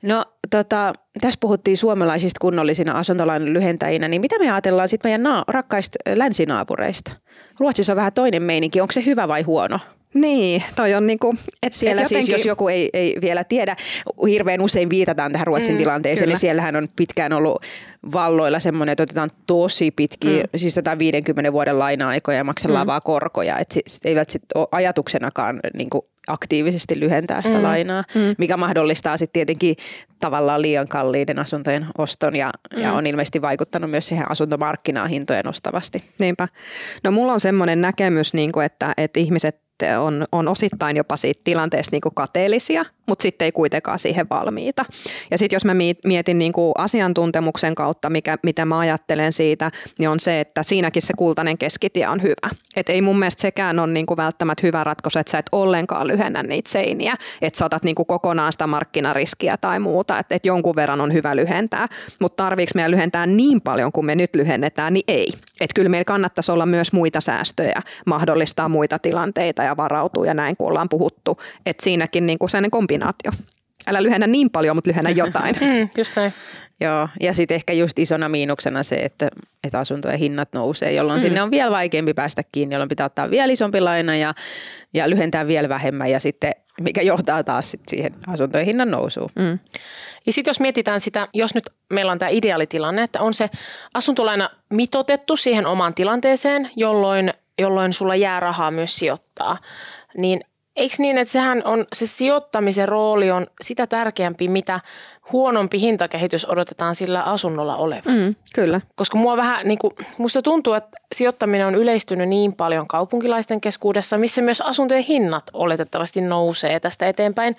[0.02, 5.44] No tota, tässä puhuttiin suomalaisista kunnollisina asuntolainan lyhentäjinä, niin mitä me ajatellaan sitten meidän naa-
[5.48, 7.12] rakkaista länsinaapureista?
[7.60, 9.80] Ruotsissa on vähän toinen meininki, onko se hyvä vai huono?
[10.14, 12.26] Niin, toi on niinku, et Siellä et jotenkin...
[12.26, 13.76] siis, jos joku ei, ei vielä tiedä,
[14.28, 16.32] hirveän usein viitataan tähän Ruotsin mm, tilanteeseen, kyllä.
[16.32, 17.64] eli siellähän on pitkään ollut
[18.14, 20.50] valloilla semmoinen, että otetaan tosi pitkiä, mm.
[20.56, 22.90] siis 150 vuoden laina-aikoja ja maksellaan mm.
[22.90, 27.64] vaan korkoja, että sit, eivät sit ole ajatuksenakaan niinku aktiivisesti lyhentää sitä mm.
[27.64, 28.36] lainaa, mm.
[28.38, 29.76] mikä mahdollistaa sitten tietenkin
[30.20, 32.82] tavallaan liian kalliiden asuntojen oston ja, mm.
[32.82, 36.04] ja on ilmeisesti vaikuttanut myös siihen asuntomarkkinaan hintojen nostavasti.
[36.20, 36.48] Niinpä.
[37.04, 39.69] No mulla on semmoinen näkemys, niin kuin, että, että ihmiset
[40.00, 44.86] on, on osittain jopa siitä tilanteesta niin kuin kateellisia, mutta sitten ei kuitenkaan siihen valmiita.
[45.32, 50.10] Ja sitten jos mä mietin niin kuin asiantuntemuksen kautta, mikä, mitä mä ajattelen siitä, niin
[50.10, 52.50] on se, että siinäkin se kultainen keskitie on hyvä.
[52.76, 56.08] Et ei mun mielestä sekään ole niin kuin välttämättä hyvä ratkaisu, että sä et ollenkaan
[56.08, 60.76] lyhennä niitä seiniä, että saatat niin kuin kokonaan sitä markkinariskiä tai muuta, että et jonkun
[60.76, 61.88] verran on hyvä lyhentää,
[62.20, 65.28] mutta tarviiko meidän lyhentää niin paljon kuin me nyt lyhennetään, niin ei.
[65.62, 70.58] Että kyllä meillä kannattaisi olla myös muita säästöjä, mahdollistaa muita tilanteita ja varautua ja näin,
[70.58, 71.38] kun ollaan puhuttu.
[71.66, 72.99] Että siinäkin niin kuin sellainen kombinaatio.
[73.88, 75.56] Älä lyhennä niin paljon, mutta lyhennä jotain.
[75.62, 76.34] mm, just näin.
[76.82, 79.30] Joo, ja sitten ehkä just isona miinuksena se, että,
[79.64, 81.22] että asuntojen hinnat nousee, jolloin mm.
[81.22, 84.34] sinne on vielä vaikeampi päästä kiinni, jolloin pitää ottaa vielä isompi laina ja,
[84.94, 89.30] ja lyhentää vielä vähemmän ja sitten mikä johtaa taas sit siihen asuntojen hinnan nousuun.
[89.36, 89.60] Mm.
[90.26, 93.50] Ja sitten jos mietitään sitä, jos nyt meillä on tämä ideaalitilanne, että on se
[93.94, 99.58] asuntolaina mitotettu siihen omaan tilanteeseen, jolloin, jolloin sulla jää rahaa myös sijoittaa,
[100.18, 100.42] niin
[100.80, 104.80] Eikö niin, että sehän on, se sijoittamisen rooli on sitä tärkeämpi, mitä
[105.32, 108.14] huonompi hintakehitys odotetaan sillä asunnolla olevan.
[108.14, 108.82] Mm, kyllä.
[108.96, 114.18] Koska mua vähän, niin kuin, musta tuntuu, että sijoittaminen on yleistynyt niin paljon kaupunkilaisten keskuudessa,
[114.18, 117.56] missä myös asuntojen hinnat oletettavasti nousee tästä eteenpäin.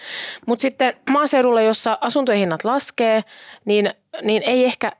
[0.47, 3.25] Mutta sitten maaseudulla, jossa asuntojen hinnat laskee,
[3.65, 4.93] niin, niin ei ehkä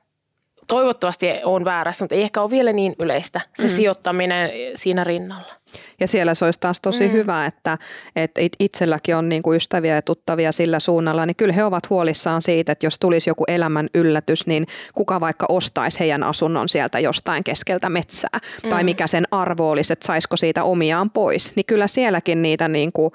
[0.71, 3.69] toivottavasti on väärässä, mutta ei ehkä ole vielä niin yleistä se mm.
[3.69, 5.53] sijoittaminen siinä rinnalla.
[5.99, 7.11] Ja siellä se olisi taas tosi mm.
[7.11, 7.77] hyvä, että,
[8.15, 12.41] että itselläkin on niin kuin ystäviä ja tuttavia sillä suunnalla, niin kyllä he ovat huolissaan
[12.41, 17.43] siitä, että jos tulisi joku elämän yllätys, niin kuka vaikka ostaisi heidän asunnon sieltä jostain
[17.43, 18.69] keskeltä metsää, mm.
[18.69, 21.55] tai mikä sen arvo olisi, että saisiko siitä omiaan pois.
[21.55, 23.13] Niin kyllä sielläkin niitä niin kuin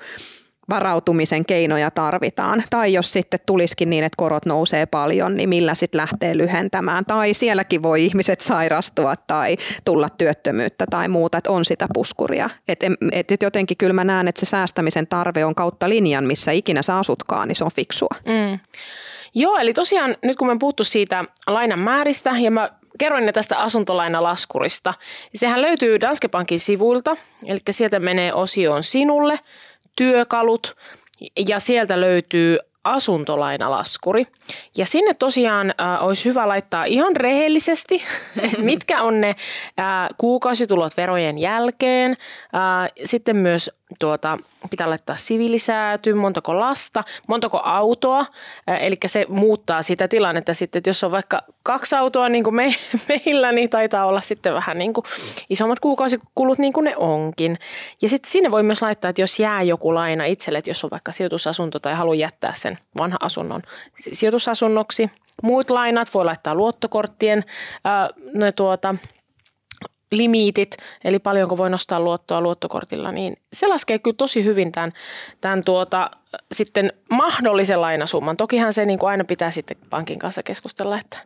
[0.69, 2.63] varautumisen keinoja tarvitaan.
[2.71, 7.05] Tai jos sitten tulisikin niin, että korot nousee paljon, niin millä sitten lähtee lyhentämään.
[7.05, 12.51] Tai sielläkin voi ihmiset sairastua tai tulla työttömyyttä tai muuta, että on sitä puskuria.
[12.69, 12.81] Et,
[13.13, 16.99] et, jotenkin kyllä mä näen, että se säästämisen tarve on kautta linjan, missä ikinä sä
[16.99, 18.15] asutkaan, niin se on fiksua.
[18.25, 18.59] Mm.
[19.35, 23.59] Joo, eli tosiaan nyt kun me puhuttu siitä lainan määristä ja mä kerroin ne tästä
[23.59, 24.95] asuntolainalaskurista.
[25.35, 29.39] Sehän löytyy Danske Bankin sivuilta, eli sieltä menee osioon sinulle,
[29.97, 30.77] työkalut
[31.49, 34.27] ja sieltä löytyy asuntolainalaskuri.
[34.77, 38.03] Ja sinne tosiaan äh, olisi hyvä laittaa ihan rehellisesti,
[38.59, 42.11] mitkä on ne äh, kuukausitulot verojen jälkeen.
[42.11, 44.39] Äh, sitten myös tuota,
[44.71, 48.27] pitää laittaa siviilisääty, montako lasta, montako autoa.
[48.81, 52.75] Eli se muuttaa sitä tilannetta sitten, että jos on vaikka kaksi autoa niin kuin me,
[53.09, 55.05] meillä, niin taitaa olla sitten vähän niin kuin
[55.51, 57.59] isommat kuukausikulut niin kuin ne onkin.
[58.03, 60.91] Ja sitten sinne voi myös laittaa, että jos jää joku laina itselle, että jos on
[60.91, 63.63] vaikka sijoitusasunto tai haluaa jättää sen vanha asunnon
[64.13, 65.11] sijoitusasunnoksi.
[65.43, 67.45] Muut lainat voi laittaa luottokorttien
[67.85, 68.95] ää, ne tuota,
[70.11, 74.93] limiitit, eli paljonko voi nostaa luottoa luottokortilla, niin se laskee kyllä tosi hyvin tämän,
[75.41, 76.11] tämän tuota,
[76.53, 78.37] sitten mahdollisen lainasumman.
[78.37, 81.19] Tokihan se niin kuin aina pitää sitten pankin kanssa keskustella, että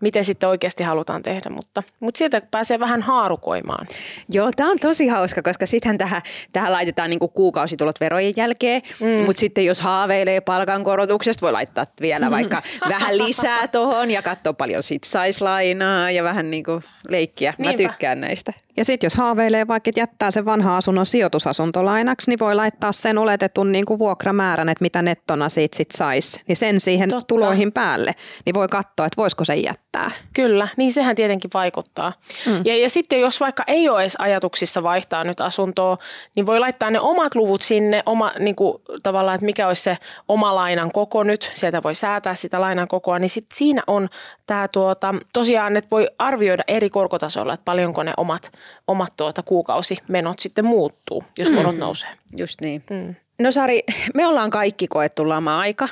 [0.00, 3.86] miten sitten oikeasti halutaan tehdä, mutta, mutta sieltä pääsee vähän haarukoimaan.
[4.28, 8.82] Joo, tämä on tosi hauska, koska sittenhän tähän, tähän laitetaan niin kuin kuukausitulot verojen jälkeen,
[9.00, 9.24] mm.
[9.24, 14.82] mutta sitten jos haaveilee palkankorotuksesta, voi laittaa vielä vaikka vähän lisää tuohon ja katsoa paljon
[14.82, 17.54] sit saisi lainaa ja vähän niin kuin leikkiä.
[17.58, 17.88] Mä Niinpä.
[17.88, 18.52] tykkään näistä.
[18.78, 23.18] Ja sitten jos haaveilee vaikka, että jättää sen vanha asunnon sijoitusasuntolainaksi, niin voi laittaa sen
[23.18, 26.40] oletetun niin kuin vuokramäärän, että mitä nettona siitä sit saisi.
[26.48, 27.26] Niin sen siihen Totta.
[27.26, 28.12] tuloihin päälle,
[28.46, 30.10] niin voi katsoa, että voisiko se jättää.
[30.34, 32.12] Kyllä, niin sehän tietenkin vaikuttaa.
[32.46, 32.62] Mm.
[32.64, 35.98] Ja, ja sitten jos vaikka ei ole edes ajatuksissa vaihtaa nyt asuntoa,
[36.36, 39.98] niin voi laittaa ne omat luvut sinne, oma, niin kuin, tavallaan, että mikä olisi se
[40.28, 41.50] oma lainan koko nyt.
[41.54, 44.08] Sieltä voi säätää sitä lainan kokoa, niin sitten siinä on
[44.46, 48.52] tämä tuota, tosiaan, että voi arvioida eri korkotasoilla, että paljonko ne omat
[48.86, 51.80] omat tuota kuukausimenot sitten muuttuu, jos korot mm.
[51.80, 52.10] nousee.
[52.38, 52.82] Just niin.
[52.90, 53.14] Mm.
[53.42, 53.82] No Sari,
[54.14, 55.88] me ollaan kaikki koettu lama-aika.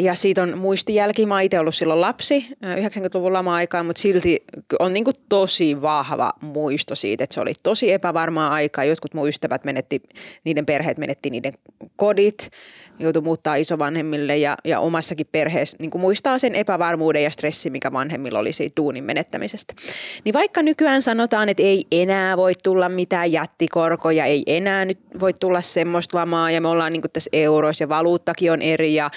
[0.00, 1.26] Ja siitä on muistijälki.
[1.26, 4.44] Mä itse ollut silloin lapsi 90-luvun lama-aikaa, mutta silti
[4.78, 8.84] on niin tosi vahva muisto siitä, että se oli tosi epävarmaa aikaa.
[8.84, 10.02] Jotkut mun ystävät menetti,
[10.44, 11.52] niiden perheet menetti niiden
[11.96, 12.50] kodit
[12.98, 18.38] joutui muuttaa isovanhemmille ja, ja omassakin perheessä niin muistaa sen epävarmuuden ja stressi, mikä vanhemmilla
[18.38, 19.74] oli siitä duunin menettämisestä.
[20.24, 25.32] Niin vaikka nykyään sanotaan, että ei enää voi tulla mitään jättikorkoja, ei enää nyt voi
[25.32, 29.10] tulla semmoista lamaa ja me ollaan niin tässä euroissa ja valuuttakin on eri ja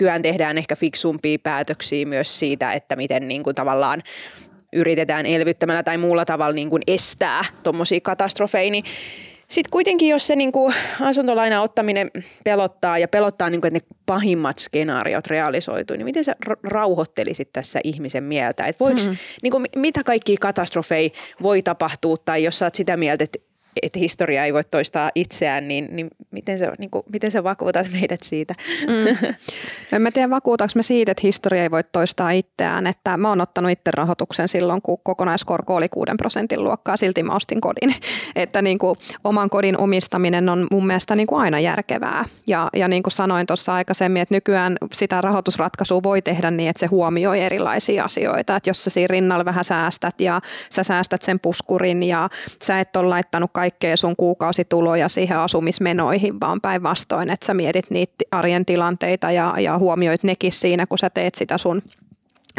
[0.00, 4.02] nykyään tehdään ehkä fiksumpia päätöksiä myös siitä, että miten niin kuin tavallaan
[4.72, 8.84] yritetään elvyttämällä tai muulla tavalla niin kuin estää tuommoisia katastrofeja, niin
[9.48, 12.10] sitten kuitenkin, jos se niin kuin asuntolaina ottaminen
[12.44, 17.80] pelottaa ja pelottaa, niin kuin, että ne pahimmat skenaariot realisoituu, niin miten sä rauhoittelisit tässä
[17.84, 18.66] ihmisen mieltä?
[18.66, 19.16] Että voiko, hmm.
[19.42, 21.10] niin kuin, mitä kaikki katastrofeja
[21.42, 23.38] voi tapahtua tai jos sä oot sitä mieltä, että
[23.82, 27.86] että historia ei voi toistaa itseään, niin, niin, miten, se, niin kuin, miten sä vakuutat
[28.00, 28.54] meidät siitä?
[28.86, 29.34] Mm.
[29.92, 32.86] En mä tiedä, vakuutaanko me siitä, että historia ei voi toistaa itseään.
[32.86, 37.34] Että mä oon ottanut itse rahoituksen silloin, kun kokonaiskorko oli 6 prosentin luokkaa, silti mä
[37.34, 37.94] ostin kodin.
[38.36, 42.24] Että niin kuin, oman kodin omistaminen on mun mielestä niin kuin aina järkevää.
[42.46, 46.80] Ja, ja niin kuin sanoin tuossa aikaisemmin, että nykyään sitä rahoitusratkaisua voi tehdä niin, että
[46.80, 48.56] se huomioi erilaisia asioita.
[48.56, 52.28] Että jos sä siinä rinnalla vähän säästät ja sä säästät sen puskurin ja
[52.62, 58.14] sä et ole laittanut kaikkea sun kuukausituloja siihen asumismenoihin, vaan päinvastoin, että sä mietit niitä
[58.30, 61.82] arjen tilanteita ja, ja huomioit nekin siinä, kun sä teet sitä sun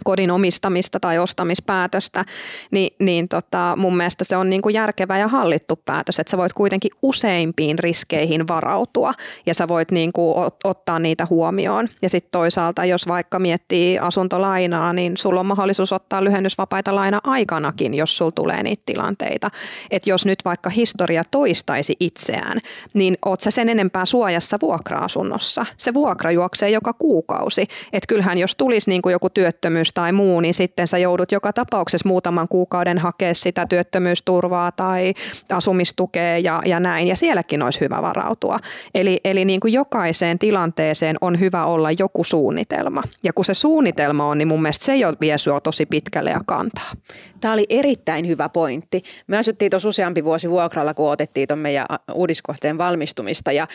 [0.04, 2.26] kodin omistamista tai ostamispäätöstä,
[2.72, 6.38] niin, niin tota, mun mielestä se on niin kuin järkevä ja hallittu päätös, että sä
[6.38, 9.14] voit kuitenkin useimpiin riskeihin varautua
[9.46, 11.88] ja sä voit niin kuin ottaa niitä huomioon.
[12.02, 17.94] Ja sitten toisaalta, jos vaikka miettii asuntolainaa, niin sulla on mahdollisuus ottaa lyhennysvapaita laina aikanakin,
[17.94, 19.52] jos sulla tulee niitä tilanteita.
[19.92, 22.60] Että jos nyt vaikka historia toistaisi itseään,
[22.94, 25.66] niin oot sä sen enempää suojassa vuokra-asunnossa.
[25.78, 27.62] Se vuokra juoksee joka kuukausi.
[27.94, 31.54] Että kyllähän jos tulisi niin kuin joku työttömyys tai muu, niin sitten sä joudut joka
[31.54, 35.14] tapauksessa muutaman kuukauden hakea sitä työttömyysturvaa tai
[35.54, 37.08] asumistukea ja, ja näin.
[37.08, 38.58] Ja sielläkin olisi hyvä varautua.
[38.96, 43.04] Eli, eli niin kuin jokaiseen tilanteeseen on hyvä olla joku suunnitelma.
[43.24, 46.42] Ja kun se suunnitelma on, niin mun mielestä se jo vie sua tosi pitkälle ja
[46.46, 46.92] kantaa.
[47.40, 49.04] Tämä oli erittäin hyvä pointti.
[49.28, 53.68] Me asuttiin tuossa useampi vuosi vuokralla, kun otettiin tuon meidän uudiskohteen valmistumista ja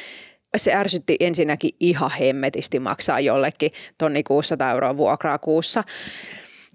[0.57, 5.85] se ärsytti ensinnäkin ihan hemmetisti maksaa jollekin tonni 600 euroa vuokraa kuussa.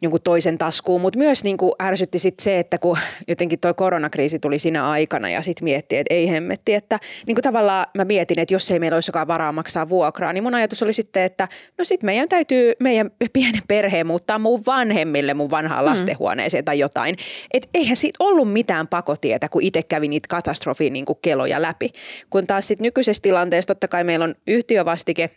[0.01, 4.39] Jonkun toisen taskuun, mutta myös niin kuin ärsytti sit se, että kun jotenkin toi koronakriisi
[4.39, 8.39] tuli siinä aikana ja sitten mietti, että ei hemmetti, että niin kuin tavallaan mä mietin,
[8.39, 11.85] että jos ei meillä olisikaan varaa maksaa vuokraa, niin mun ajatus oli sitten, että no
[11.85, 15.91] sitten meidän täytyy meidän pienen perheen muuttaa mun vanhemmille mun vanhaan mm.
[15.91, 17.15] lastenhuoneeseen tai jotain.
[17.53, 21.89] Että eihän siitä ollut mitään pakotietä, kun itse kävi niitä katastrofin niin keloja läpi.
[22.29, 25.29] Kun taas sitten nykyisessä tilanteessa totta kai meillä on yhtiövastike,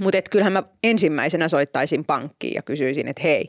[0.00, 3.48] mutta kyllähän mä ensimmäisenä soittaisin pankkiin ja kysyisin, että hei,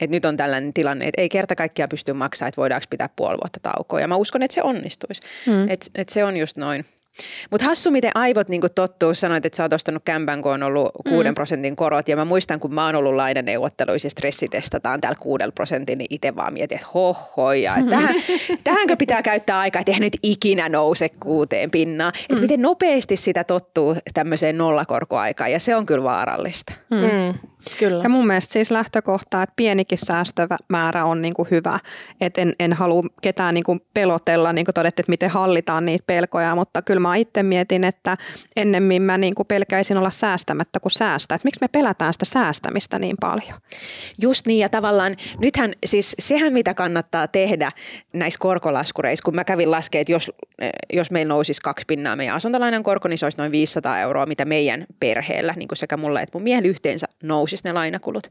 [0.00, 3.38] että nyt on tällainen tilanne, että ei kerta kaikkiaan pysty maksamaan, että voidaanko pitää puoli
[3.42, 4.00] vuotta taukoa.
[4.00, 5.20] Ja mä uskon, että se onnistuisi.
[5.46, 5.68] Mm.
[5.68, 6.84] Että et se on just noin.
[7.50, 9.14] Mutta hassu, miten aivot niin tottuu.
[9.14, 11.34] Sanoit, että sä oot ostanut kämpän, kun on ollut 6 mm.
[11.34, 12.08] prosentin korot.
[12.08, 16.36] Ja mä muistan, kun mä oon ollut lainaneuvotteluissa ja stressitestataan täällä 6 prosentin, niin itse
[16.36, 17.76] vaan mietin, että hohoja.
[17.76, 18.14] Että tähän,
[18.64, 22.12] tähänkö pitää käyttää aikaa, että eihän nyt ikinä nouse kuuteen pinnaan.
[22.16, 22.34] Mm.
[22.34, 26.72] Että miten nopeasti sitä tottuu tämmöiseen nollakorkoaikaan ja se on kyllä vaarallista.
[26.90, 26.96] Mm.
[26.96, 27.34] Mm.
[27.78, 28.02] Kyllä.
[28.02, 31.80] Ja mun mielestä siis lähtökohta, että pienikin säästömäärä on niin kuin hyvä.
[32.20, 36.04] Et en, en halua ketään niin kuin pelotella, niin kuin todettiin, että miten hallitaan niitä
[36.06, 38.16] pelkoja, mutta kyllä mä itse mietin, että
[38.56, 41.34] ennemmin mä niin kuin pelkäisin olla säästämättä kuin säästä.
[41.34, 43.60] Että miksi me pelätään sitä säästämistä niin paljon?
[44.22, 47.72] Just niin ja tavallaan nythän siis sehän mitä kannattaa tehdä
[48.12, 50.32] näissä korkolaskureissa, kun mä kävin laskemaan, että jos,
[50.92, 54.44] jos meillä nousisi kaksi pinnaa meidän asuntolainan korko, niin se olisi noin 500 euroa, mitä
[54.44, 58.26] meidän perheellä, niin kuin sekä mulla että mun miehellä yhteensä nousi nousisi ne lainakulut.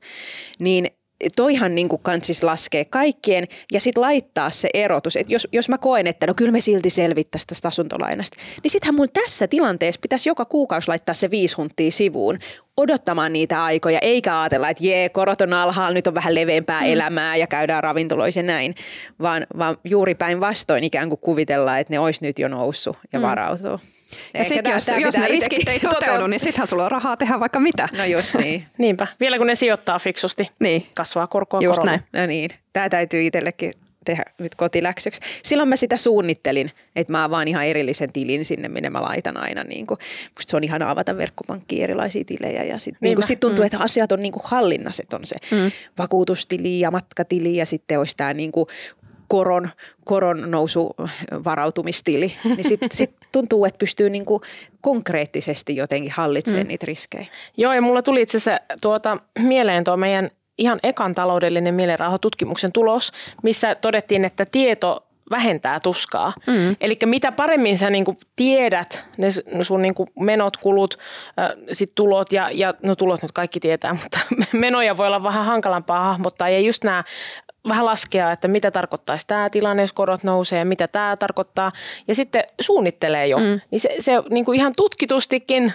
[0.59, 0.88] Niin
[1.35, 5.77] toihan niin kuin kansis laskee kaikkien ja sitten laittaa se erotus, että jos, jos mä
[5.77, 10.29] koen, että no kyllä me silti selvittäisiin tästä asuntolainasta, niin sittenhän mun tässä tilanteessa pitäisi
[10.29, 11.55] joka kuukausi laittaa se viisi
[11.89, 12.39] sivuun
[12.77, 16.88] odottamaan niitä aikoja, eikä ajatella, että jee, korot on alhaalla, nyt on vähän leveämpää mm.
[16.88, 18.75] elämää ja käydään ravintoloissa ja näin,
[19.21, 23.23] vaan, vaan juuri päinvastoin ikään kuin kuvitellaan, että ne olisi nyt jo noussut ja mm.
[23.23, 23.79] varautuu.
[24.33, 27.59] Ja sitten jos, jos ne riskit ei toteudu, niin sittenhän sulla on rahaa tehdä vaikka
[27.59, 27.89] mitä.
[27.97, 28.65] No just niin.
[28.77, 29.07] Niinpä.
[29.19, 30.88] Vielä kun ne sijoittaa fiksusti, niin.
[30.93, 32.01] kasvaa korkoa Just näin.
[32.13, 32.49] No niin.
[32.73, 33.73] Tämä täytyy itsellekin
[34.05, 35.21] tehdä nyt kotiläksyksi.
[35.43, 39.63] Silloin mä sitä suunnittelin, että mä avaan ihan erillisen tilin sinne, minne mä laitan aina.
[39.63, 39.97] Niin kuin,
[40.41, 43.65] se on ihan avata verkkopankkiin erilaisia tilejä ja sitten niin sit tuntuu, mm.
[43.65, 45.71] että asiat on niin kuin hallinnassa, että on se mm.
[45.97, 48.67] vakuutustili ja matkatili ja sitten olisi tämä niin kuin
[49.27, 49.69] koron,
[50.03, 50.95] koron nousu
[51.45, 54.41] varautumistili, niin sitten sit tuntuu, että pystyy niinku
[54.81, 56.67] konkreettisesti jotenkin hallitsemaan mm.
[56.67, 57.25] niitä riskejä.
[57.57, 63.11] Joo, ja mulla tuli itse asiassa tuota, mieleen tuo meidän ihan ekan taloudellinen mielenrauhatutkimuksen tulos,
[63.43, 66.33] missä todettiin, että tieto vähentää tuskaa.
[66.47, 66.75] Mm.
[66.81, 70.97] Eli mitä paremmin sä niinku tiedät ne sun niinku menot, kulut,
[71.39, 74.19] äh, sit tulot ja, ja no tulot nyt kaikki tietää, mutta
[74.51, 77.03] menoja voi olla vähän hankalampaa hahmottaa ja just nämä
[77.67, 81.71] vähän laskea, että mitä tarkoittaisi tämä tilanne, jos korot nousee ja mitä tämä tarkoittaa.
[82.08, 83.38] Ja sitten suunnittelee jo.
[83.38, 83.62] Mm.
[83.71, 85.73] Niin se, se niin kuin ihan tutkitustikin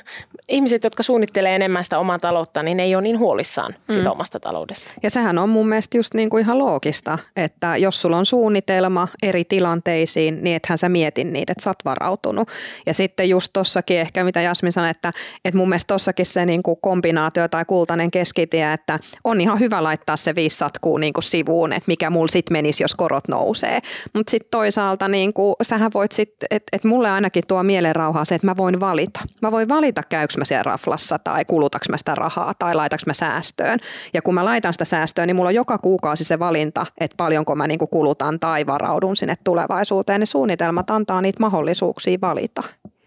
[0.48, 3.94] ihmiset, jotka suunnittelee enemmän sitä omaa taloutta, niin ne ei ole niin huolissaan mm.
[3.94, 4.90] sitä omasta taloudesta.
[5.03, 9.09] Ja sehän on mun mielestä just niin kuin ihan loogista, että jos sulla on suunnitelma
[9.22, 12.48] eri tilanteisiin, niin ethän sä mietin niitä, että sä oot varautunut.
[12.87, 15.12] Ja sitten just tossakin ehkä, mitä Jasmin sanoi, että,
[15.44, 19.83] että mun mielestä tossakin se niin kuin kombinaatio tai kultainen keskitie, että on ihan hyvä
[19.83, 23.80] laittaa se viisi satkuu niin kuin sivuun, että mikä mulla sitten menisi, jos korot nousee.
[24.14, 28.34] Mutta sitten toisaalta niin kuin, sähän voit sitten, että et mulle ainakin tuo mielenrauhaa se,
[28.34, 29.20] että mä voin valita.
[29.42, 33.14] Mä voin valita, käykö mä siellä raflassa tai kulutaks mä sitä rahaa tai laitaks mä
[33.14, 33.78] säästöön.
[34.14, 37.54] Ja kun mä laitan sitä säästöön, niin mulla on joka kuukausi se valinta, että paljonko
[37.54, 40.20] mä niin kulutan tai varaudun sinne tulevaisuuteen.
[40.20, 42.62] Ne suunnitelmat antaa niitä mahdollisuuksia valita.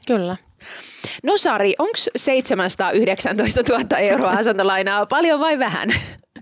[0.07, 0.37] Kyllä.
[1.23, 5.89] No Sari, onko 719 000 euroa asuntolainaa paljon vai vähän?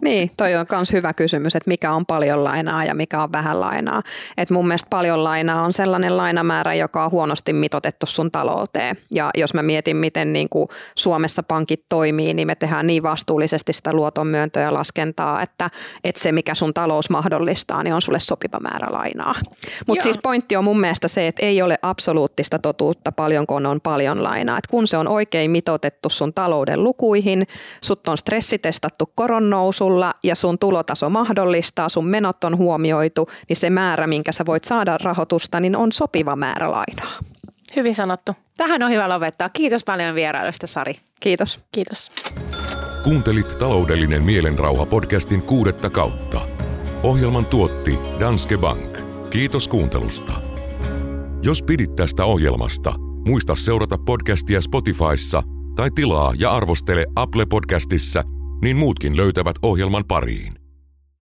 [0.02, 3.60] Niin, toi on myös hyvä kysymys, että mikä on paljon lainaa ja mikä on vähän
[3.60, 4.02] lainaa.
[4.38, 8.98] Et mun mielestä paljon lainaa on sellainen lainamäärä, joka on huonosti mitotettu sun talouteen.
[9.12, 13.74] Ja jos mä mietin, miten niin kuin Suomessa pankit toimii, niin me tehdään niin vastuullisesti
[13.74, 15.70] sitä luotonmyöntöä ja laskentaa, että,
[16.04, 19.36] että se, mikä sun talous mahdollistaa, niin on sulle sopiva määrä lainaa.
[19.88, 24.24] Mutta siis pointti on mun mielestä se, että ei ole absoluuttista totuutta paljonko on paljon
[24.24, 24.58] lainaa.
[24.58, 27.48] Et kun se on oikein mitotettu sun talouden lukuihin,
[27.82, 29.50] sut on stressitestattu koron
[29.92, 34.64] sulla ja sun tulotaso mahdollistaa, sun menot on huomioitu, niin se määrä, minkä sä voit
[34.64, 37.20] saada rahoitusta, niin on sopiva määrä lainaa.
[37.76, 38.32] Hyvin sanottu.
[38.58, 39.50] Tähän on hyvä lopettaa.
[39.50, 40.94] Kiitos paljon vierailusta, Sari.
[41.20, 41.66] Kiitos.
[41.72, 42.12] Kiitos.
[43.04, 46.42] Kuuntelit taloudellinen mielenrauha podcastin kuudetta kautta.
[47.04, 48.98] Ohjelman tuotti Danske Bank.
[49.30, 50.34] Kiitos kuuntelusta.
[51.44, 52.94] Jos pidit tästä ohjelmasta,
[53.28, 55.44] muista seurata podcastia Spotifyssa
[55.76, 58.24] tai tilaa ja arvostele Apple Podcastissa–
[58.62, 60.61] niin muutkin löytävät ohjelman pariin.